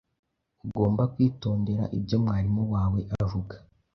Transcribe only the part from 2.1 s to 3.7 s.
mwarimu wawe avuga.